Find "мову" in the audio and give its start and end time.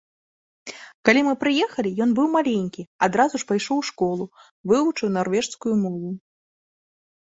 5.89-6.09